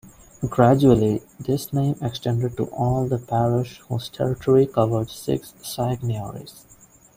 Gradually, 0.49 1.21
this 1.39 1.71
name 1.71 1.95
extended 2.01 2.57
to 2.57 2.65
all 2.71 3.07
the 3.07 3.19
parish 3.19 3.81
whose 3.87 4.09
territory 4.09 4.65
covered 4.65 5.11
six 5.11 5.53
seigniories. 5.61 6.63